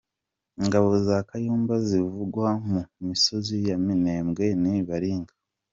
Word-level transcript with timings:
Ingabo 0.59 0.89
za 1.05 1.17
Kayumba 1.29 1.75
zivugwa 1.87 2.49
mu 2.69 2.79
misozi 3.07 3.55
ya 3.67 3.77
Minembwe 3.85 4.45
ni 4.61 4.73
baringa 4.87 5.33